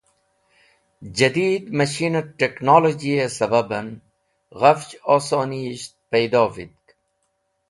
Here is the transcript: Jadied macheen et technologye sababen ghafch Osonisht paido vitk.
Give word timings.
Jadied 1.17 1.65
macheen 1.81 2.15
et 2.21 2.29
technologye 2.43 3.27
sababen 3.37 3.87
ghafch 4.59 4.93
Osonisht 5.17 5.93
paido 6.11 6.43
vitk. 6.55 6.83